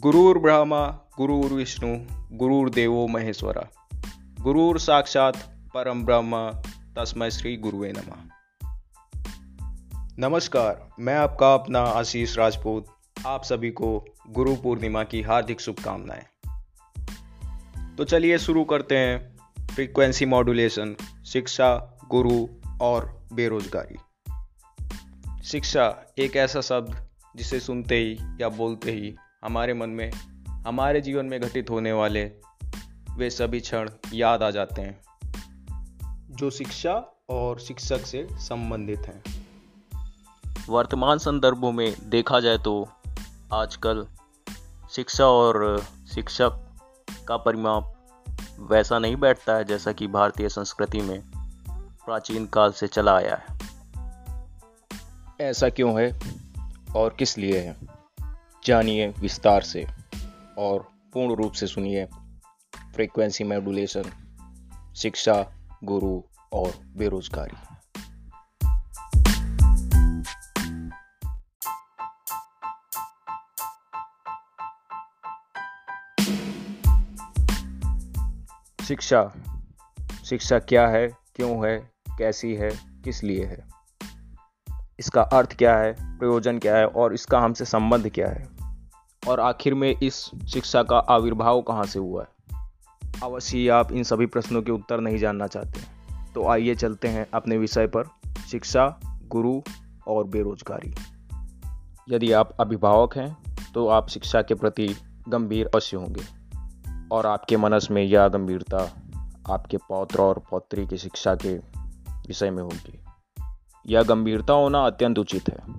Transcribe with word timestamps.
गुरुर् 0.00 0.38
ब्रह्मा 0.38 0.86
गुरुर्विष्णु 1.16 1.98
गुरुर्देवो 2.36 3.06
महेश्वरा। 3.06 3.70
गुरुर 4.40 4.78
साक्षात 4.78 5.36
परम 5.74 6.04
ब्रह्म 6.04 6.50
तस्मय 6.98 7.30
श्री 7.30 7.56
गुरुवे 7.56 7.92
नमः। 7.96 8.30
नमस्कार, 10.18 10.88
मैं 11.00 11.14
आपका 11.14 11.54
अपना 11.54 11.80
आशीष 11.80 12.38
राजपूत, 12.38 12.86
आप 13.26 13.44
सभी 13.44 13.70
को 13.70 14.04
गुरु 14.28 14.56
पूर्णिमा 14.56 15.04
की 15.04 15.22
हार्दिक 15.22 15.60
शुभकामनाएँ। 15.60 16.52
तो 17.96 18.04
चलिए 18.04 18.38
शुरू 18.38 18.64
करते 18.64 18.96
हैं 18.96 19.36
फ्रीक्वेंसी 19.66 20.26
मॉड्यूलेशन 20.26 20.96
शिक्षा, 21.26 21.98
गुरु 22.10 22.46
और 22.80 23.28
बेरोजगारी। 23.32 23.96
शिक्षा 25.44 26.02
एक 26.18 26.36
ऐसा 26.36 26.60
शब्द 26.60 27.08
जिसे 27.36 27.60
सुनते 27.60 27.94
ही 27.94 28.42
या 28.42 28.48
बोलते 28.48 28.92
ही 28.92 29.16
हमारे 29.44 29.74
मन 29.74 29.90
में 29.90 30.10
हमारे 30.66 31.00
जीवन 31.00 31.26
में 31.26 31.40
घटित 31.40 31.70
होने 31.70 31.92
वाले 31.92 32.32
वे 33.16 33.30
सभी 33.30 33.60
क्षण 33.60 33.90
याद 34.12 34.42
आ 34.42 34.50
जाते 34.50 34.82
हैं 34.82 35.00
जो 36.30 36.50
शिक्षा 36.50 37.22
और 37.30 37.60
शिक्षक 37.60 37.98
से 37.98 38.28
संबंधित 38.32 38.98
हैं। 38.98 39.22
वर्तमान 40.68 41.18
संदर्भों 41.18 41.72
में 41.72 41.96
देखा 42.08 42.40
जाए 42.40 42.58
तो 42.58 42.88
आजकल 43.52 44.06
शिक्षा 44.90 45.24
और 45.24 45.84
शिक्षक 46.14 46.50
का 47.28 47.36
परिमाप 47.36 47.96
वैसा 48.58 48.98
नहीं 48.98 49.16
बैठता 49.16 49.56
है 49.56 49.64
जैसा 49.64 49.92
कि 49.92 50.06
भारतीय 50.06 50.48
संस्कृति 50.48 51.00
में 51.00 51.22
प्राचीन 52.06 52.46
काल 52.46 52.72
से 52.72 52.86
चला 52.86 53.16
आया 53.16 53.42
है। 53.48 53.58
ऐसा 55.40 55.68
क्यों 55.68 56.02
है 56.02 56.20
और 56.96 57.16
किस 57.18 57.38
लिए 57.38 57.58
है? 57.58 57.89
जानिए 58.64 59.08
विस्तार 59.08 59.62
से 59.62 59.86
और 60.58 60.88
पूर्ण 61.12 61.34
रूप 61.34 61.52
से 61.52 61.66
सुनिए 61.66 62.04
फ्रीक्वेंसी 62.94 63.44
मेडुलेशन 63.44 64.04
शिक्षा, 64.96 65.46
गुरु 65.84 66.22
और 66.52 66.72
बेरोजगारी। 66.96 67.56
शिक्षा 78.84 79.32
शिक्षा 80.24 80.58
क्या 80.58 80.88
है, 80.88 81.08
क्यों 81.08 81.68
है, 81.68 81.78
कैसी 82.18 82.54
है, 82.54 82.70
किस 83.04 83.22
लिए 83.24 83.44
है? 83.44 83.79
इसका 85.00 85.22
अर्थ 85.22 85.56
क्या 85.56 85.76
है, 85.76 86.18
प्रयोजन 86.18 86.58
क्या 86.58 86.76
है 86.76 86.86
और 86.86 87.14
इसका 87.14 87.40
हमसे 87.40 87.64
संबंध 87.64 88.08
क्या 88.08 88.28
है? 88.28 88.48
और 89.28 89.40
आखिर 89.40 89.74
में 89.74 89.96
इस 90.02 90.14
शिक्षा 90.48 90.82
का 90.82 90.98
आविर्भाव 90.98 91.62
कहाँ 91.62 91.84
से 91.84 91.98
हुआ 91.98 92.22
है? 92.22 92.28
अवश्य 93.22 93.68
आप 93.68 93.92
इन 93.92 94.02
सभी 94.02 94.26
प्रश्नों 94.26 94.62
के 94.62 94.72
उत्तर 94.72 95.00
नहीं 95.00 95.18
जानना 95.18 95.46
चाहते 95.46 95.80
तो 96.34 96.48
आइए 96.48 96.74
चलते 96.74 97.08
हैं 97.08 97.26
अपने 97.34 97.58
विषय 97.58 97.86
पर, 97.86 98.04
शिक्षा, 98.50 99.00
गुरु 99.04 99.62
और 100.06 100.24
बेरोजगारी। 100.24 100.94
यदि 102.10 102.32
आप 102.32 102.56
अभिभावक 102.60 103.16
हैं 103.16 103.36
तो 103.74 103.88
आप 103.88 104.08
शिक्षा 104.08 104.42
के 104.42 104.54
प्रति 104.54 104.96
गंभीर 105.28 105.66
अवश्य 105.66 105.96
होंगे 105.96 106.22
और 107.12 107.26
आपके 107.26 107.56
मनस 107.56 107.88
में 107.90 108.02
यह 108.02 108.28
गंभीरता 108.28 108.90
आपके 109.50 109.76
पौत्र 109.76 110.20
और 110.20 110.42
पौत्री 110.50 110.86
की 110.86 110.96
शिक्षा 110.96 111.34
के 111.34 111.56
विषय 112.28 112.50
में 112.50 112.62
होगी। 112.62 113.00
यह 113.86 114.02
गंभीरता 114.02 114.52
होना 114.52 114.86
अत्यंत 114.86 115.18
उचित 115.18 115.48
है, 115.48 115.74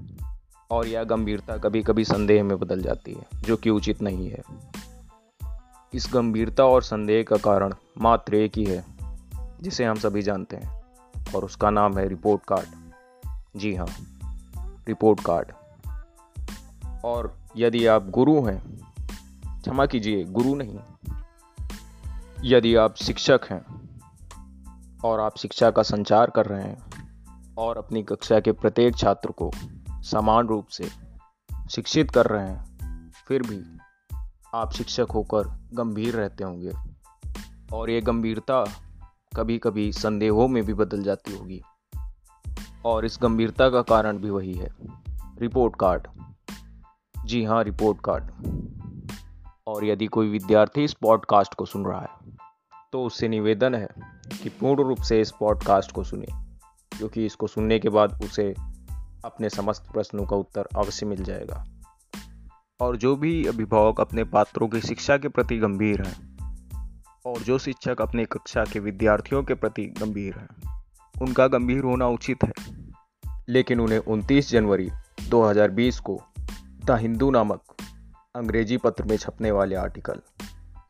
और 0.72 0.88
यह 0.88 1.04
गंभीरता 1.04 1.58
कभी 1.58 1.84
कभी 1.84 2.06
संदेह 2.06 2.44
में 2.44 2.60
बदल 2.60 2.82
जाती 2.82 3.14
है, 3.14 3.42
जो 3.42 3.58
कि 3.58 3.70
उचित 3.70 4.02
नहीं 4.02 4.30
है। 4.30 4.42
इस 5.94 6.10
गंभीरता 6.14 6.66
और 6.66 6.84
संदेह 6.84 7.23
का 7.23 7.38
कारण 7.38 7.73
मात्र 8.02 8.36
एक 8.36 8.58
ही 8.58 8.66
है, 8.66 8.86
जिसे 9.61 9.86
हम 9.86 9.95
सभी 9.95 10.22
जानते 10.22 10.56
हैं, 10.56 10.84
और 11.36 11.45
उसका 11.45 11.70
नाम 11.70 11.98
है 11.98 12.08
रिपोर्ट 12.08 12.42
कार्ड। 12.48 12.67
जी 13.60 13.76
हाँ 13.76 13.88
रिपोर्ट 14.88 15.20
कार्ड। 15.26 15.52
और 17.06 17.38
यदि 17.58 17.86
आप 17.86 18.10
गुरु 18.10 18.44
हैं, 18.45 18.78
क्षमा 19.61 19.86
कीजिए, 19.86 20.23
गुरु 20.23 20.56
नहीं। 20.56 20.80
यदि 22.44 22.76
आप 22.76 22.95
शिक्षक 22.95 23.42
हैं, 23.50 23.90
और 25.04 25.20
आप 25.20 25.38
शिक्षा 25.38 25.72
का 25.72 25.84
संचार 25.84 26.30
कर 26.30 26.45
रहे 26.45 26.64
हैं 26.64 26.91
और 27.58 27.78
अपनी 27.78 28.04
कक्षा 28.04 28.39
के 28.39 28.52
प्रत्येक 28.52 28.95
छात्र 28.95 29.32
को 29.32 29.52
समान 29.92 30.48
रूप 30.48 30.67
से 30.67 30.89
शिक्षित 31.72 32.12
कर 32.12 32.26
रहे 32.26 32.50
हैं, 32.50 32.72
फिर 33.28 33.42
भी 33.42 33.78
आप 34.54 34.72
शिक्षक 34.72 35.08
होकर 35.14 35.70
गंभीर 35.73 36.16
रहते 36.16 36.44
होंगे। 36.44 36.72
और 37.73 37.90
ये 37.90 38.02
गंभीरता 38.02 38.66
कभी 39.36 39.58
कभी 39.58 39.92
संदेहों 39.92 40.48
में 40.48 40.66
भी 40.66 40.73
बदल 40.73 41.04
जाती 41.04 41.38
होगी। 41.38 41.61
और 42.86 43.06
इस 43.06 43.20
गंभीरता 43.22 43.70
का 43.70 43.82
कारण 43.82 44.17
भी 44.17 44.30
वही 44.30 44.54
है। 44.54 44.70
Report 45.40 45.76
card. 45.76 46.08
जी 47.26 47.44
हाँ 47.44 47.64
रिपोर्ट 47.64 47.98
कार्ड। 48.06 48.32
और 49.67 49.86
यदि 49.86 50.06
कोई 50.06 50.30
विद्यार्थी 50.30 50.84
इस 50.84 50.94
पॉडकास्ट 50.94 51.54
को 51.54 51.66
सुन 51.66 51.86
रहा 51.86 52.02
है 52.02 52.38
तो 52.92 53.06
उससे 53.06 53.28
निवेदन 53.28 53.76
है 53.76 53.90
कि 54.44 54.50
पूर्ण 54.50 54.84
रूप 54.84 55.02
से 55.02 55.22
इस 55.22 55.32
पॉडकास्ट 55.32 55.92
को 55.92 56.04
सुने। 56.04 56.51
क्योंकि 56.98 57.26
इसको 57.26 57.48
सुनने 57.48 57.80
के 57.80 57.90
बाद 57.90 58.22
उसे 58.24 58.56
अपने 59.26 59.50
समस्त 59.50 59.84
प्रश्नों 59.94 60.26
का 60.26 60.36
उत्तर 60.36 60.68
अवश्य 60.76 61.06
मिल 61.06 61.24
जाएगा। 61.24 61.66
और 62.82 62.98
जो 62.98 63.16
भी 63.16 63.46
अभिभावक 63.46 64.02
अपने 64.02 64.24
पात्रों 64.24 64.68
की 64.68 64.82
शिक्षा 64.82 65.18
के 65.18 65.28
प्रति 65.28 65.58
गंभीर 65.58 66.02
हैं 66.02 66.32
और 67.26 67.40
जो 67.40 67.58
शिक्षक 67.58 68.02
अपने 68.02 68.26
कक्षा 68.26 68.64
के 68.64 68.80
विद्यार्थियों 68.80 69.44
के 69.44 69.54
प्रति 69.54 69.86
गंभीर 69.86 70.34
हैं 70.38 70.82
उनका 71.22 71.48
गंभीर 71.48 71.84
होना 71.84 72.08
उचित 72.08 72.38
है। 72.44 72.54
लेकिन 73.50 73.80
उन्हें 73.80 74.00
29 74.00 74.52
जनवरी 74.52 74.90
2020 75.30 76.00
को 76.00 76.22
द 76.86 76.92
हिंदू 76.92 77.32
नामक 77.32 77.62
अंग्रेज़ी 78.36 78.78
पत्र 78.78 79.04
में 79.04 79.18
छपने 79.18 79.52
वाले 79.52 79.76
article 79.76 80.22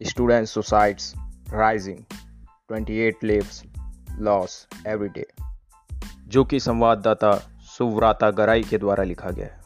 student 0.03 0.47
suicides 0.47 1.13
rising 1.53 1.97
28 2.69 3.23
lives 3.23 3.63
loss 4.15 4.67
every 4.87 5.09
day. 5.09 5.50
जो 6.31 6.43
कि 6.43 6.59
संवाददाता 6.59 7.41
सुव्राता 7.77 8.31
गराई 8.31 8.63
के 8.63 8.77
द्वारा 8.77 9.03
लिखा 9.03 9.29
गया 9.29 9.45
है। 9.45 9.61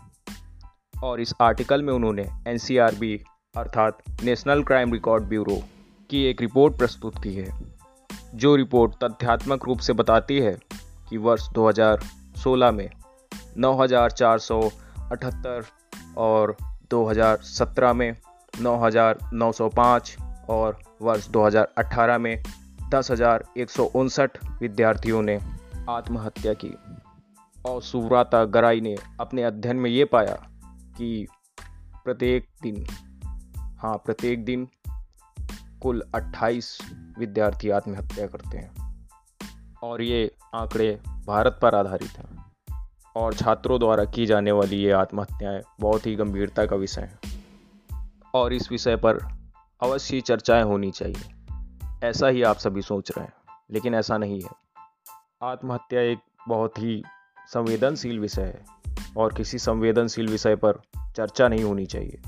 और 1.03 1.21
इस 1.21 1.33
आर्टिकल 1.41 1.83
में 1.83 1.93
उन्होंने 1.93 2.25
एनसीआरबी 2.47 3.23
अर्थात 3.57 3.97
नेशनल 4.23 4.63
क्राइम 4.63 4.93
रिकॉर्ड 4.93 5.23
ब्यूरो 5.23 5.63
की 6.09 6.23
एक 6.23 6.41
रिपोर्ट 6.41 6.77
प्रस्तुत 6.77 7.23
की 7.23 7.33
है। 7.33 7.61
जो 8.35 8.55
रिपोर्ट 8.55 9.03
तथ्यात्मक 9.03 9.65
रूप 9.65 9.79
से 9.79 9.93
बताती 9.93 10.39
है 10.39 10.57
कि 11.09 11.17
वर्ष 11.17 11.49
2016 11.49 12.71
में 12.71 12.89
9,478 13.57 15.65
और 16.17 16.57
2017 16.89 17.93
में 17.93 18.17
9,905 18.61 20.17
और 20.49 20.79
वर्ष 21.01 21.27
2018 21.27 22.17
में 22.17 22.43
दस 22.89 23.11
विद्यार्थियों 24.61 25.21
ने 25.21 25.39
आत्महत्या 25.89 26.53
की। 26.53 26.75
और 27.65 27.81
सुव्राता 27.81 28.45
गराई 28.45 28.81
ने 28.81 28.95
अपने 29.19 29.43
अध्ययन 29.43 29.75
में 29.75 29.89
ये 29.89 30.05
पाया 30.05 30.35
कि 30.97 31.27
प्रत्येक 32.05 32.47
दिन 32.61 32.85
हाँ 33.57 33.97
प्रत्येक 33.97 34.45
दिन 34.45 34.67
कुल 35.81 36.03
28 36.15 36.79
विद्यार्थी 37.19 37.69
आत्महत्या 37.69 38.27
करते 38.27 38.57
हैं। 38.57 39.07
और 39.83 40.01
ये 40.01 40.35
आंकड़े 40.55 41.01
भारत 41.27 41.59
पर 41.61 41.75
आधारित 41.75 42.11
हैं। 42.11 42.45
और 43.15 43.33
छात्रों 43.33 43.79
द्वारा 43.79 44.05
की 44.05 44.25
जाने 44.25 44.51
वाली 44.51 44.75
ये 44.75 44.91
आत्महत्याएँ 44.91 45.61
बहुत 45.79 46.05
ही 46.05 46.15
गंभीरता 46.15 46.65
का 46.65 46.75
विषय 46.75 47.01
है। 47.01 47.43
और 48.33 48.53
इस 48.53 48.71
विषय 48.71 48.95
पर 48.95 49.19
अवश्य 49.83 50.21
चर्चाएँ 50.21 50.63
होनी 50.63 50.91
चाहिए। 50.91 51.35
ऐसा 52.03 52.27
ही 52.27 52.43
आप 52.43 52.55
सभी 52.55 52.81
सोच 52.81 53.11
रहे 53.17 53.25
हैं, 53.25 53.33
लेकिन 53.71 53.95
ऐसा 53.95 54.17
नहीं 54.17 54.41
है। 54.41 54.64
आत्महत्या 55.43 56.01
एक 56.01 56.19
बहुत 56.47 56.79
ही 56.79 57.03
संवेदनशील 57.47 58.19
विषय 58.19 58.41
है 58.41 58.65
और 59.17 59.33
किसी 59.33 59.59
संवेदनशील 59.59 60.27
विषय 60.27 60.55
पर 60.55 60.81
चर्चा 61.15 61.47
नहीं 61.47 61.63
होनी 61.63 61.85
चाहिए। 61.85 62.21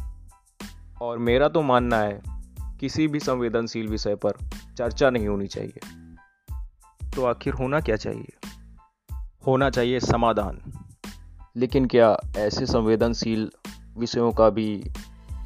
और 1.02 1.18
मेरा 1.18 1.48
तो 1.48 1.62
मानना 1.62 1.98
है, 1.98 2.22
किसी 2.80 3.08
भी 3.08 3.20
संवेदनशील 3.20 3.88
विषय 3.88 4.16
पर 4.16 4.32
चर्चा 4.78 5.10
नहीं 5.10 5.28
होनी 5.28 5.48
चाहिए। 5.48 5.80
तो 7.16 7.26
आखिर 7.26 7.54
होना 7.54 7.80
क्या 7.80 7.96
चाहिए? 7.96 8.34
होना 9.48 9.70
चाहिए 9.70 10.00
समाधान। 10.00 10.62
लेकिन 11.56 11.86
क्या 11.86 12.18
ऐसे 12.38 12.66
संवेदनशील 12.66 13.52
विषयों 13.98 14.32
का 14.32 14.50
भी 14.50 14.92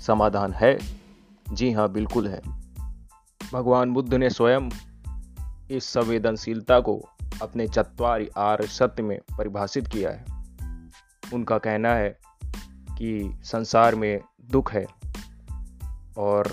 समाधान 0.02 0.54
है? 0.54 0.80
जी 1.54 1.72
हाँ 1.72 1.92
बिल्कुल 1.92 2.28
है। 2.28 2.42
भगवान 3.54 3.94
बुद्ध 3.94 4.14
ने 4.14 4.30
स्वयं 4.30 4.70
इस 5.72 5.84
संवेदनशीलता 5.84 6.80
को 6.80 7.10
अपने 7.42 7.68
चतवारी 7.68 8.30
आर 8.38 8.66
सत्य 8.66 9.04
में 9.04 9.20
परिभाषित 9.38 9.88
किया 9.88 10.12
है। 10.12 10.26
उनका 11.34 11.58
कहना 11.58 11.90
है 11.90 12.20
कि 12.74 13.40
संसार 13.44 13.96
में 13.96 14.22
दुख 14.52 14.74
है 14.74 14.86
और 16.18 16.48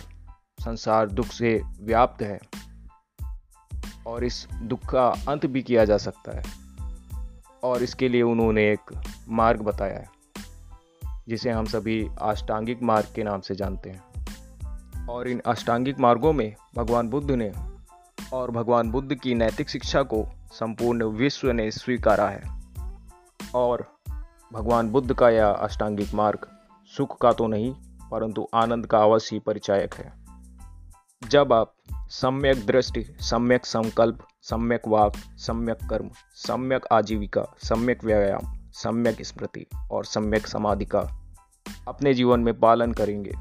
संसार 0.60 1.08
दुख 1.08 1.26
से 1.26 1.62
व्याप्त 1.80 2.22
है 2.22 2.40
और 4.06 4.24
इस 4.24 4.48
दुख 4.62 4.78
का 4.90 5.08
अंत 5.08 5.46
भी 5.46 5.62
किया 5.62 5.84
जा 5.84 5.96
सकता 5.96 6.36
है 6.36 6.42
और 7.62 7.82
इसके 7.82 8.08
लिए 8.08 8.22
उन्होंने 8.22 8.72
एक 8.72 9.02
मार्ग 9.28 9.60
बताया 9.60 9.98
है, 9.98 10.08
जिसे 11.28 11.50
हम 11.50 11.64
सभी 11.64 12.08
अष्टांगिक 12.22 12.82
मार्ग 12.82 13.06
के 13.14 13.22
नाम 13.22 13.40
से 13.40 13.54
जानते 13.54 13.90
हैं। 13.90 14.02
और 15.06 15.28
इन 15.28 15.42
अष्टांगिक 15.46 15.98
मार्गों 15.98 16.32
में 16.32 16.54
भगवान 16.76 17.08
बुद्ध 17.08 17.30
ने 17.30 17.52
और 18.32 18.50
भगवान 18.50 18.90
बुद्ध 18.90 19.14
की 19.14 19.34
नैतिक 19.34 19.68
शिक्षा 19.68 20.02
को 20.02 20.28
संपूर्ण 20.52 21.04
विश्व 21.04 21.50
ने 21.50 21.70
स्वीकारा 21.70 22.28
है। 22.28 22.58
और 23.54 23.98
भगवान 24.52 24.90
बुद्ध 24.90 25.14
का 25.14 25.28
यह 25.28 25.46
अष्टांगिक 25.46 26.14
मार्ग 26.14 26.38
सुख 26.96 27.20
का 27.20 27.32
तो 27.32 27.46
नहीं, 27.46 27.74
परंतु 28.10 28.48
आनंद 28.54 28.86
का 28.86 28.98
अवश्य 28.98 29.38
परिचायक 29.38 29.94
है। 29.94 30.12
जब 31.28 31.52
आप 31.52 31.74
सम्यक 31.94 32.66
दृष्टि, 32.66 33.16
सम्यक 33.20 33.66
संकल्प, 33.66 34.26
सम्यक 34.42 34.82
वाक, 34.88 35.12
सम्यक 35.16 35.78
कर्म, 35.90 36.10
सम्यक 36.34 36.86
आजीविका, 36.92 37.42
सम्यक 37.58 38.04
व्यायाम, 38.04 38.54
सम्यक 38.72 39.26
स्मृति 39.26 39.66
और 39.90 40.04
सम्यक 40.04 40.46
समाधि 40.46 40.84
का 40.84 41.00
अपने 41.88 42.14
जीवन 42.14 42.40
में 42.40 42.60
पालन 42.60 42.92
करेंगे 42.92 43.32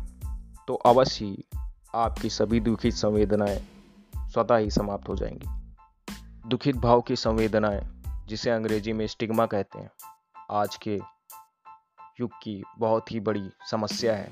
तो 0.68 0.74
अवश्य 0.74 1.26
ही 1.26 1.46
आपकी 1.96 2.30
सभी 2.30 2.60
दुखी 2.60 2.92
संवेदनाएँ 2.92 3.68
स्वतः 4.18 4.56
ही 4.56 4.72
समाप्त 4.72 5.10
हो 5.10 5.16
जाएँगी। 5.16 5.57
दुखित 6.48 6.76
भाव 6.76 7.02
की 7.02 7.16
संवेदनाएँ, 7.16 8.02
जिसे 8.28 8.50
अंग्रेज़ी 8.50 8.94
में 8.94 9.08
स्टिग्मा 9.08 9.46
कहते 9.46 9.80
हैं, 9.80 9.92
आज 10.52 10.76
के 10.76 11.00
युग 12.20 12.32
की 12.44 12.64
बहुत 12.80 13.12
ही 13.12 13.20
बड़ी 13.20 13.50
समस्या 13.72 14.16
है। 14.16 14.32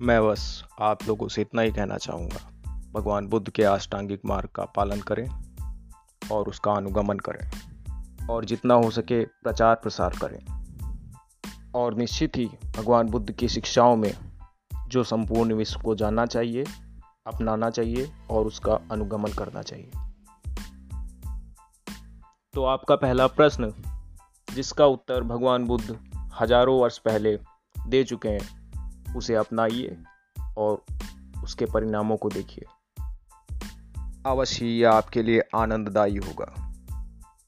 मैं 0.00 0.28
बस 0.28 0.64
आप 0.80 1.04
लोगों 1.04 1.28
से 1.28 1.40
इतना 1.42 1.62
ही 1.62 1.72
कहना 1.72 1.96
चाहूँगा। 1.96 2.70
भगवान 2.92 3.26
बुद्ध 3.26 3.50
के 3.50 3.62
अष्टांगिक 3.62 4.20
मार्ग 4.26 4.48
का 4.48 4.64
पालन 4.64 5.00
करें 5.00 5.28
और 6.32 6.48
उसका 6.48 6.72
अनुगमन 6.72 7.18
करें 7.18 7.50
और 8.30 8.44
जितना 8.44 8.74
हो 8.74 8.90
सके 8.90 9.24
प्रचार 9.24 9.74
प्रसार 9.74 10.14
करें। 10.24 10.66
और 11.74 11.94
निश्चित 11.94 12.36
ही 12.36 12.46
भगवान 12.76 13.06
बुद्ध 13.06 13.32
की 13.32 13.48
शिक्षाओं 13.48 13.96
में 13.96 14.14
जो 14.88 15.04
संपूर्ण 15.04 15.54
विश्व 15.54 15.80
को 15.80 15.94
जानना 15.94 16.26
चाहिए, 16.26 16.64
अपनाना 17.26 17.70
चाहिए 17.70 18.12
और 18.30 18.46
उसका 18.46 18.78
अनुगमन 18.90 19.32
करना 19.32 19.62
चाहिए। 19.62 19.90
तो 22.56 22.64
आपका 22.64 22.96
पहला 22.96 23.26
प्रश्न, 23.26 23.72
जिसका 24.54 24.86
उत्तर 24.86 25.22
भगवान 25.22 25.64
बुद्ध 25.64 25.98
हज़ारों 26.40 26.80
वर्ष 26.80 26.98
पहले 26.98 27.38
दे 27.86 28.04
चुके 28.04 28.28
हैं, 28.28 29.14
उसे 29.16 29.34
अपनाइए 29.34 30.02
और 30.58 30.84
उसके 31.44 31.64
परिणामों 31.64 32.16
को 32.16 32.28
देखिए। 32.28 32.64
अवश्य 34.26 34.66
यह 34.66 34.90
आपके 34.90 35.22
लिए 35.22 35.40
आनंददायी 35.56 36.16
होगा। 36.16 36.74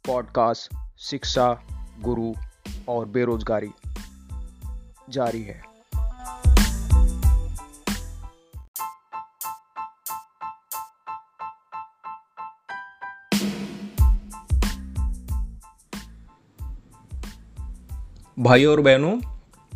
पॉडकास्ट, 0.06 0.76
शिक्षा, 0.98 1.62
गुरु 2.00 2.34
और 2.88 3.06
बेरोजगारी 3.06 3.70
जारी 5.10 5.42
है। 5.42 5.67
भाई 18.38 18.64
और 18.64 18.80
बहनों, 18.80 19.20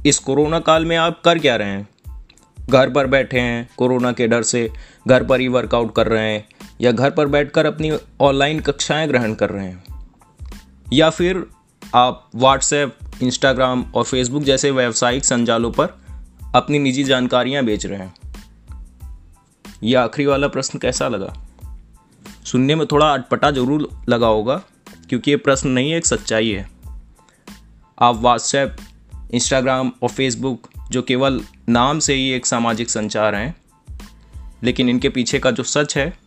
इस 0.06 0.19
कोरोना 0.19 0.61
काल 0.61 0.85
में 0.85 0.97
आप 0.97 1.23
कर 1.25 1.38
क्या 1.38 1.56
रहे 1.56 1.69
हैं? 1.69 1.88
घर 2.70 2.91
पर 2.91 3.06
बैठे 3.06 3.41
हैं, 3.41 3.70
कोरोना 3.76 4.12
के 4.12 4.29
डर 4.29 4.43
से 4.43 4.73
घर 5.09 5.25
पर 5.25 5.41
ही 5.41 5.49
वर्कआउट 5.49 5.94
कर 5.94 6.06
रहे 6.06 6.35
हैं, 6.35 6.49
या 6.81 6.93
घर 6.93 7.11
पर 7.11 7.26
बैठकर 7.26 7.67
अपनी 7.67 7.99
ऑनलाइन 8.20 8.61
कक्षाएँ 8.61 9.09
ग्रहण 9.09 9.35
कर 9.35 9.50
रहे 9.50 9.67
हैं? 9.67 9.85
या 10.93 11.11
फिर 11.11 11.47
आप 11.94 12.31
व्हाट्सएप 12.35 12.97
इंस्टाग्राम 13.23 13.82
और 13.94 14.05
फेसबुक 14.05 14.43
जैसे 14.43 14.70
व्यावसायिक 14.70 15.25
संजालों 15.25 15.73
पर 15.73 15.99
अपनी 16.55 16.79
निजी 16.79 17.05
जानकारियाँ 17.05 17.64
बेच 17.64 17.87
रहे 17.87 17.99
हैं? 17.99 18.14
यह 19.82 20.00
आखिरी 20.00 20.26
वाला 20.26 20.49
प्रश्न 20.49 20.79
कैसा 20.79 21.09
लगा? 21.09 21.47
सुनने 22.44 22.75
में 22.75 22.87
थोड़ा 22.87 23.14
अटपटा 23.14 23.50
ज़रूर 23.50 23.91
लगा 24.09 24.26
होगा, 24.26 24.62
क्योंकि 25.09 25.31
ये 25.31 25.37
प्रश्न 25.37 25.69
नहीं, 25.69 25.94
एक 25.94 26.06
सच्चाई 26.06 26.50
है। 26.50 26.81
आप 27.99 28.17
व्हाट्सएप 28.17 28.77
इंस्टाग्राम 29.35 29.93
और 30.03 30.09
फेसबुक 30.09 30.71
जो 30.91 31.03
केवल 31.03 31.44
नाम 31.69 31.99
से 31.99 32.15
ही 32.15 32.31
एक 32.31 32.47
सामाजिक 32.47 32.91
संचार 32.91 33.35
हैं, 33.35 33.56
लेकिन 34.62 34.89
इनके 34.89 35.09
पीछे 35.09 35.39
का 35.39 35.50
जो 35.50 35.62
सच 35.62 35.97
है, 35.97 36.19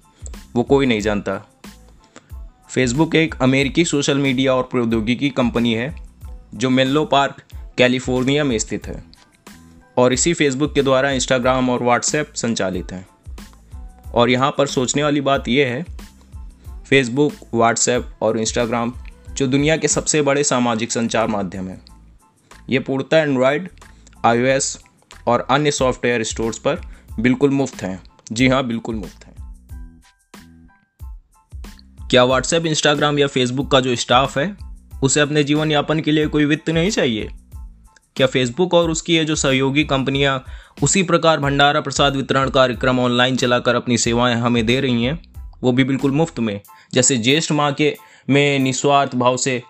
वो 0.55 0.63
कोई 0.63 0.85
नहीं 0.85 1.01
जानता। 1.01 1.49
फेसबुक 2.69 3.15
एक 3.15 3.35
अमेरिकी 3.41 3.85
सोशल 3.85 4.17
मीडिया 4.17 4.53
और 4.53 4.63
प्रौद्योगिकी 4.63 5.29
कंपनी 5.29 5.73
है, 5.73 5.95
जो 6.55 6.69
मेल्लो 6.69 7.05
पार्क, 7.05 7.43
कैलिफ़ोर्निया 7.77 8.43
में 8.43 8.59
स्थित 8.59 8.87
है, 8.87 9.03
और 9.97 10.13
इसी 10.13 10.33
फेसबुक 10.33 10.73
के 10.75 10.81
द्वारा 10.81 11.11
इंस्टाग्राम 11.11 11.69
और 11.69 11.83
व्हाट्सएप 11.83 12.33
संचालित 12.35 12.91
हैं। 12.91 13.07
और 14.13 14.29
यहाँ 14.29 14.55
पर 14.57 14.67
सोचने 14.67 15.03
वाली 15.03 15.21
बात 15.21 15.47
यह 15.47 15.67
है 15.67 15.85
फेसबुक 16.89 17.33
व्हाट्सएप 17.53 18.09
और 18.21 18.39
इंस्टाग्राम 18.39 18.93
जो 19.35 19.47
दुनिया 19.47 19.77
के 19.77 19.87
सबसे 19.87 20.21
बड़े 20.21 20.43
सामाजिक 20.43 20.91
संचार 20.91 21.27
माध्यम 21.27 21.67
है। 21.67 21.81
ये 22.69 22.79
पूर्णतः 22.79 23.17
एंड्रॉयड 23.17 23.69
आई 24.25 24.59
और 25.27 25.47
अन्य 25.49 25.71
सॉफ्टवेयर 25.71 26.23
स्टोर्स 26.23 26.57
पर 26.57 26.81
बिल्कुल 27.19 27.49
मुफ़्त 27.49 27.83
हैं। 27.83 28.03
जी 28.31 28.47
हाँ 28.47 28.67
बिल्कुल 28.67 28.95
मुफ़्त 28.95 29.25
हैं। 29.25 29.35
क्या 32.09 32.23
व्हाट्सएप 32.23 32.65
इंस्टाग्राम 32.65 33.19
या 33.19 33.27
फेसबुक 33.27 33.71
का 33.71 33.79
जो 33.79 33.95
स्टाफ 33.95 34.37
है, 34.37 34.57
उसे 35.03 35.19
अपने 35.19 35.43
जीवन 35.43 35.71
यापन 35.71 35.99
के 35.99 36.11
लिए 36.11 36.27
कोई 36.27 36.45
वित्त 36.45 36.69
नहीं 36.69 36.89
चाहिए? 36.89 37.29
क्या 38.15 38.27
फेसबुक 38.27 38.73
और 38.73 38.91
उसकी 38.91 39.15
ये 39.15 39.25
जो 39.25 39.35
सहयोगी 39.35 39.83
कंपनियाँ 39.83 40.45
उसी 40.83 41.03
प्रकार 41.03 41.39
भंडारा 41.39 41.81
प्रसाद 41.81 42.15
वितरण 42.15 42.49
कार्यक्रम 42.49 42.99
ऑनलाइन 42.99 43.35
चलाकर 43.35 43.75
अपनी 43.75 43.97
सेवाएँ 43.97 44.35
हमें 44.35 44.65
दे 44.65 44.81
रही 44.81 45.03
हैं, 45.03 45.33
वो 45.63 45.71
भी 45.71 45.83
बिल्कुल 45.83 46.11
मुफ़्त 46.11 46.39
में। 46.39 46.61
जैसे 46.93 47.17
ज्येष्ठ 47.17 47.51
माह 47.51 47.71
के 47.71 47.97
में 48.29 48.59
निस्वार्थ 48.59 49.15
भाव 49.15 49.37
से 49.37 49.63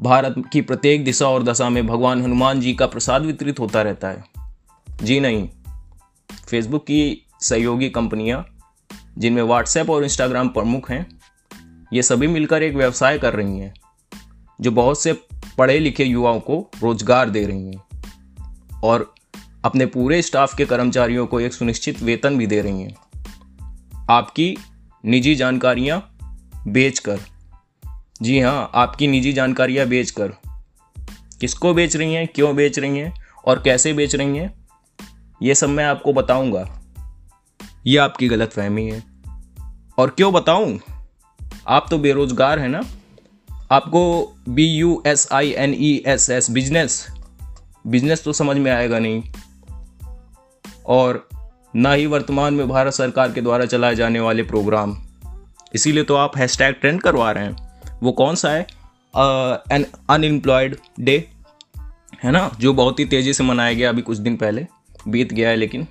भारत 0.00 0.34
की 0.52 0.60
प्रत्येक 0.60 1.04
दिशा 1.04 1.28
और 1.28 1.42
दशा 1.42 1.70
में 1.70 1.86
भगवान 1.86 2.22
हनुमान 2.22 2.60
जी 2.60 2.74
का 2.74 2.86
प्रसाद 2.86 3.22
वितरित 3.22 3.60
होता 3.60 3.82
रहता 3.82 4.08
है। 4.08 4.24
जी 5.02 5.20
नहीं। 5.20 5.48
फेसबुक 6.48 6.82
की 6.82 7.26
सहयोगी 7.40 7.88
कंपनियाँ, 7.88 8.46
जिनमें 9.18 9.42
व्हाट्सएप 9.42 9.90
और 9.90 10.04
इंस्टाग्राम 10.04 10.48
प्रमुख 10.48 10.90
हैं, 10.90 11.20
ये 11.92 12.02
सभी 12.02 12.26
मिलकर 12.26 12.62
एक 12.62 12.74
व्यवसाय 12.74 13.18
कर 13.18 13.34
रही 13.34 13.58
हैं, 13.58 13.74
जो 14.60 14.70
बहुत 14.70 15.02
से 15.02 15.12
पढ़े 15.58 15.78
लिखे 15.78 16.04
युवाओं 16.04 16.40
को 16.40 16.70
रोज़गार 16.82 17.30
दे 17.30 17.46
रही 17.46 17.66
हैं 17.66 18.02
और 18.84 19.14
अपने 19.64 19.86
पूरे 19.86 20.22
स्टाफ 20.22 20.56
के 20.56 20.64
कर्मचारियों 20.64 21.26
को 21.26 21.40
एक 21.40 21.52
सुनिश्चित 21.52 22.02
वेतन 22.02 22.38
भी 22.38 22.46
दे 22.46 22.62
रही 22.62 22.82
हैं। 22.82 22.96
आपकी 24.10 24.56
निजी 25.04 25.34
जानकारियाँ 25.34 26.16
बेचकर 26.68 27.20
जी 28.22 28.40
हाँ 28.40 28.70
आपकी 28.74 29.06
निजी 29.06 29.32
जानकारियाँ 29.32 29.86
बेचकर 29.86 30.28
किसको 31.40 31.74
बेच 31.74 31.96
रही 31.96 32.14
हैं, 32.14 32.28
क्यों 32.28 32.56
बेच 32.56 32.78
रही 32.78 32.98
हैं 32.98 33.14
और 33.46 33.62
कैसे 33.62 33.92
बेच 33.92 34.14
रही 34.14 34.38
हैं, 34.38 34.68
ये 35.42 35.54
सब 35.54 35.68
मैं 35.68 35.84
आपको 35.84 36.12
बताऊँगा। 36.12 36.82
ये 37.86 37.98
आपकी 37.98 38.28
गलत 38.28 38.52
फहमी 38.52 38.90
है। 38.90 39.02
और 39.98 40.10
क्यों 40.10 40.32
बताऊँ? 40.32 40.80
आप 41.68 41.86
तो 41.90 41.98
बेरोजगार 41.98 42.58
हैं 42.58 42.68
ना। 42.68 42.80
आपको 43.72 44.34
B 44.48 44.66
U 44.66 45.02
S 45.06 45.28
I 45.32 45.50
N 45.50 45.74
E 45.74 46.02
S 46.06 46.30
S, 46.30 46.50
business. 46.50 47.06
Business 47.86 48.24
तो 48.24 48.32
समझ 48.32 48.56
में 48.56 48.70
आएगा 48.70 48.98
नहीं। 48.98 49.22
और 50.86 51.28
ना 51.76 51.92
ही 51.92 52.06
वर्तमान 52.06 52.54
में 52.54 52.68
भारत 52.68 52.92
सरकार 52.92 53.32
के 53.32 53.40
द्वारा 53.40 53.66
चलाए 53.66 53.94
जाने 53.94 54.20
वाले 54.20 54.42
प्रोग्राम। 54.42 54.96
इसीलिए 55.74 56.04
तो 56.04 56.14
आप 56.14 56.36
हैशटैग 56.36 56.74
ट्रेंड 56.74 57.02
करवा 57.02 57.32
रहे 57.32 57.44
हैं। 57.44 57.71
वो 58.02 58.12
कौन 58.12 58.34
सा 58.34 58.50
है? 58.50 58.60
एन 59.72 59.86
अनएम्प्लॉयड 60.10 60.76
डे 61.00 61.28
है 62.24 62.30
ना? 62.30 62.50
जो 62.60 62.72
बहुत 62.74 63.00
ही 63.00 63.04
तेज़ी 63.04 63.32
से 63.32 63.44
मनाया 63.44 63.72
गया 63.72 63.88
अभी 63.88 64.02
कुछ 64.02 64.18
दिन 64.18 64.36
पहले, 64.36 64.66
बीत 65.08 65.32
गया 65.32 65.48
है 65.48 65.56
लेकिन। 65.56 65.86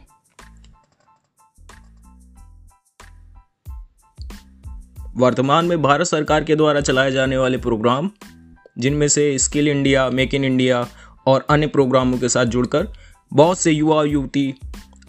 वर्तमान 5.16 5.66
में 5.66 5.82
भारत 5.82 6.06
सरकार 6.06 6.44
के 6.44 6.56
द्वारा 6.56 6.82
चलाए 6.82 7.12
जाने 7.12 7.38
वाले 7.38 7.58
प्रोग्राम, 7.58 8.10
जिनमें 8.78 9.08
से 9.08 9.38
skill 9.38 9.68
India 9.68 10.10
make 10.10 10.34
in 10.34 10.46
India 10.46 10.88
और 11.28 11.46
अन्य 11.50 11.68
प्रोग्रामों 11.68 12.18
के 12.18 12.30
साथ 12.30 12.46
जुड़कर 12.46 12.88
बहुत 13.34 13.60
से 13.60 13.72
युवा 13.72 14.04
युवती 14.04 14.54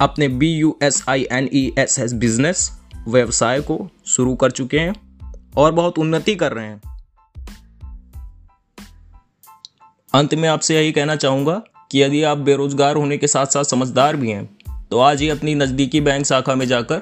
अपने 0.00 0.28
B 0.28 0.52
U 0.52 0.78
S 0.82 1.04
I 1.08 1.26
N 1.32 1.48
E 1.52 1.74
S 1.78 1.98
S 1.98 2.12
business 2.12 2.70
व्यवसाय 3.08 3.60
को 3.60 3.88
शुरू 4.06 4.34
कर 4.34 4.50
चुके 4.50 4.78
हैं 4.78 4.94
और 5.56 5.72
बहुत 5.72 5.98
उन्नति 5.98 6.34
कर 6.34 6.52
रहे 6.52 6.66
हैं। 6.66 6.91
अंत 10.14 10.34
में 10.34 10.48
आपसे 10.48 10.74
यही 10.76 10.92
कहना 10.92 11.16
चाहूँगा 11.16 11.62
कि 11.90 12.02
यदि 12.02 12.22
आप 12.22 12.38
बेरोजगार 12.38 12.96
होने 12.96 13.18
के 13.18 13.26
साथ 13.26 13.46
साथ 13.46 13.64
समझदार 13.64 14.16
भी 14.16 14.30
हैं 14.30 14.58
तो 14.90 14.98
आज 14.98 15.20
ही 15.20 15.28
अपनी 15.28 15.54
नज़दीकी 15.54 16.00
बैंक 16.00 16.26
शाखा 16.26 16.54
में 16.54 16.66
जाकर 16.66 17.00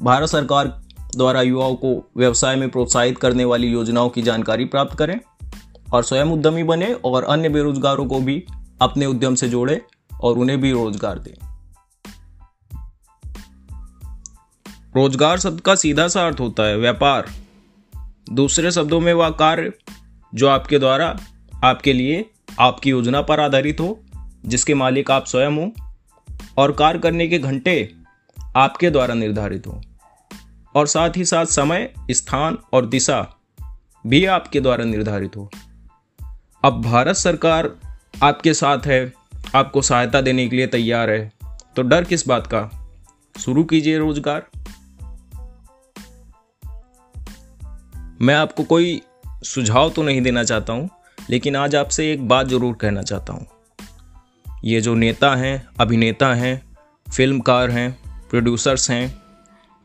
भारत 0.00 0.28
सरकार 0.28 0.66
द्वारा 1.16 1.42
युवाओं 1.42 1.74
को 1.74 2.10
व्यवसाय 2.16 2.56
में 2.56 2.68
प्रोत्साहित 2.70 3.18
करने 3.18 3.44
वाली 3.44 3.66
योजनाओं 3.66 4.08
की 4.08 4.22
जानकारी 4.22 4.64
प्राप्त 4.64 4.98
करें 4.98 5.20
और 5.92 6.02
स्वयं 6.02 6.24
उद्यमी 6.24 6.62
बने 6.62 6.92
और 6.94 7.24
अन्य 7.24 7.48
बेरोजगारों 7.48 8.06
को 8.06 8.20
भी 8.20 8.44
अपने 8.82 9.06
उद्यम 9.06 9.34
से 9.34 9.48
जोड़े 9.48 9.80
और 10.20 10.38
उन्हें 10.38 10.60
भी 10.60 10.72
रोज़गार 10.72 11.18
दें। 11.18 11.34
रोज़गार 14.96 15.38
शब्द 15.38 15.60
का 15.60 15.74
सीधा 15.74 16.08
सा 16.08 16.26
अर्थ 16.26 16.40
होता 16.40 16.62
है, 16.62 16.76
व्यापार। 16.76 17.30
दूसरे 18.32 18.70
शब्दों 18.70 19.00
में 19.00 19.12
वह 19.12 19.30
कार्य 19.30 19.72
जो 20.34 20.48
आपके 20.48 20.78
द्वारा, 20.78 21.16
आपके 21.64 21.92
लिए 21.92 22.24
आपकी 22.60 22.90
योजना 22.90 23.22
पर 23.22 23.40
आधारित 23.40 23.80
हो, 23.80 23.98
जिसके 24.46 24.74
मालिक 24.74 25.10
आप 25.10 25.26
स्वयं 25.26 25.50
हो, 25.50 25.72
और 26.58 26.72
कार्य 26.72 26.98
करने 26.98 27.26
के 27.28 27.38
घंटे 27.38 27.94
आपके 28.56 28.90
द्वारा 28.90 29.14
निर्धारित 29.14 29.66
हो। 29.66 29.80
और 30.74 30.86
साथ 30.86 31.16
ही 31.16 31.24
साथ 31.24 31.46
समय, 31.46 31.92
स्थान 32.10 32.58
और 32.72 32.86
दिशा 32.86 33.20
भी 34.04 34.24
आपके 34.26 34.60
द्वारा 34.60 34.84
निर्धारित 34.84 35.36
हो। 35.36 35.50
अब 36.64 36.80
भारत 36.82 37.16
सरकार 37.16 37.70
आपके 38.22 38.54
साथ 38.54 38.86
है, 38.86 39.12
आपको 39.54 39.82
सहायता 39.82 40.20
देने 40.20 40.48
के 40.48 40.56
लिए 40.56 40.66
तैयार 40.66 41.10
है 41.10 41.32
तो 41.76 41.82
डर 41.82 42.04
किस 42.04 42.26
बात 42.28 42.46
का? 42.46 42.68
शुरू 43.36 43.64
कीजिए 43.64 43.98
रोज़गार। 43.98 44.46
मैं 48.20 48.34
आपको 48.34 48.64
कोई 48.64 49.00
सुझाव 49.44 49.90
तो 49.90 50.02
नहीं 50.02 50.20
देना 50.22 50.44
चाहता 50.44 50.72
हूँ 50.72 50.88
लेकिन 51.30 51.56
आज 51.56 51.74
आपसे 51.76 52.12
एक 52.12 52.28
बात 52.28 52.48
ज़रूर 52.48 52.74
कहना 52.74 53.02
चाहता 53.02 53.32
हूँ। 53.32 53.46
ये 54.64 54.80
जो 54.80 54.94
नेता 54.94 55.34
हैं, 55.34 55.66
अभिनेता 55.80 56.32
हैं, 56.34 56.62
फिल्मकार 57.06 57.70
हैं 57.70 57.90
प्रोड्यूसर्स 58.30 58.90
हैं, 58.90 59.14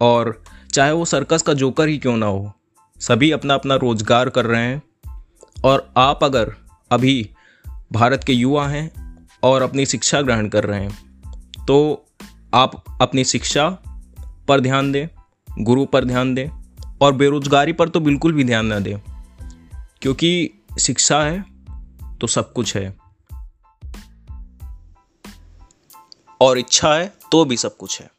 और 0.02 0.42
चाहे 0.74 0.92
वो 0.92 1.06
सर्कस 1.06 1.42
का 1.42 1.54
जोकर 1.54 1.88
ही 1.88 1.98
क्यों 1.98 2.16
ना 2.18 2.26
हो, 2.26 2.52
सभी 3.02 3.32
अपना 3.32 3.54
अपना 3.54 3.76
रोज़गार 3.76 4.30
कर 4.30 4.46
रहे 4.46 4.64
हैं, 4.64 4.82
और 5.66 5.90
आप 5.98 6.24
अगर 6.24 6.54
अभी 6.92 7.30
भारत 7.92 8.24
के 8.24 8.34
युवा 8.34 8.68
हैं 8.68 8.92
और 9.44 9.62
अपनी 9.62 9.86
शिक्षा 9.86 10.22
ग्रहण 10.22 10.48
कर 10.48 10.64
रहे 10.64 10.84
हैं 10.84 11.66
तो 11.68 12.06
आप 12.54 12.84
अपनी 13.02 13.24
शिक्षा 13.24 13.70
पर 14.48 14.60
ध्यान 14.60 14.92
दें, 14.92 15.08
गुरु 15.48 15.86
पर 15.86 16.06
ध्यान 16.06 16.34
दें, 16.36 16.50
और 17.02 17.14
बेरोजगारी 17.14 17.74
पर 17.74 17.90
तो 17.90 18.00
बिल्कुल 18.00 18.34
भी 18.34 18.44
ध्यान 18.44 18.66
ना 18.66 18.80
दें, 18.80 18.98
क्योंकि 20.02 20.57
शिक्षा 20.80 21.22
है 21.22 21.46
तो 22.18 22.28
सब 22.28 22.54
कुछ 22.54 22.78
है। 22.78 22.98
और 26.42 26.58
इच्छा 26.58 26.94
है 26.94 27.18
तो 27.32 27.46
भी 27.46 27.58
सब 27.58 27.78
कुछ 27.78 28.02
है। 28.02 28.12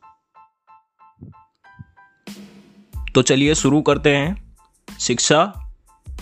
तो 3.14 3.22
चलिए 3.22 3.54
शुरू 3.54 3.82
करते 3.82 4.16
हैं। 4.16 4.56
शिक्षा, 5.00 5.72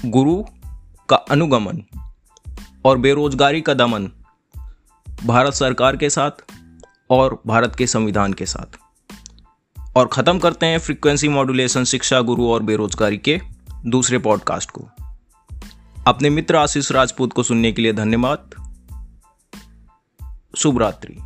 गुरु 0.04 0.44
का 1.08 1.16
अनुगमन 1.16 1.82
और 2.84 2.98
बेरोजगारी 2.98 3.60
का 3.60 3.74
दमन 3.74 4.10
भारत 5.24 5.52
सरकार 5.52 5.96
के 5.96 6.10
साथ 6.10 6.30
और 7.10 7.42
भारत 7.46 7.74
के 7.78 7.86
संविधान 7.86 8.32
के 8.32 8.46
साथ। 8.46 8.78
और 9.96 10.08
ख़त्म 10.08 10.38
करते 10.38 10.66
हैं 10.66 10.78
फ्रीक्वेंसी 10.78 11.28
मॉड्यूलेशन 11.28 11.84
शिक्षा, 11.84 12.20
गुरु 12.20 12.50
और 12.50 12.62
बेरोजगारी 12.62 13.18
के 13.18 13.40
दूसरे 13.86 14.18
पॉडकास्ट 14.18 14.70
को। 14.70 14.88
अपने 16.06 16.30
मित्र 16.30 16.56
आशीष 16.56 16.92
राजपूत 16.92 17.32
को 17.32 17.42
सुनने 17.42 17.72
के 17.72 17.82
लिए 17.82 17.92
धन्यवाद। 17.92 18.50
शुभ 20.56 20.78
रात्रि। 20.78 21.18